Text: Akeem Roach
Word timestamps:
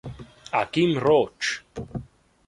Akeem 0.59 0.97
Roach 0.97 1.61